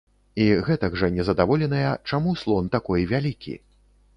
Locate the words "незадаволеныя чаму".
1.17-2.33